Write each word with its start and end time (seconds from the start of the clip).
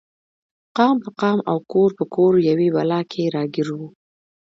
قام 0.77 0.95
په 1.03 1.09
قام 1.21 1.39
او 1.49 1.57
کور 1.71 1.89
په 1.97 2.05
کور 2.15 2.33
یوې 2.49 2.67
بلا 2.75 3.01
کې 3.11 3.23
راګیر 3.35 3.67
و. 3.77 3.79